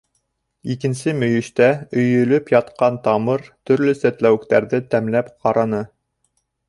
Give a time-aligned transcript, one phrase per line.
[0.75, 1.67] Икенсе мөйөштә
[2.03, 5.83] өйөлөп ятҡан тамыр, төрлө сәтләүектәрҙе тәмләп ҡараны.